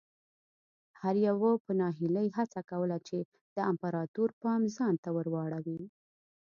[1.01, 3.17] هر یوه په ناهیلۍ هڅه کوله چې
[3.55, 5.81] د امپراتور پام ځان ته ور واړوي.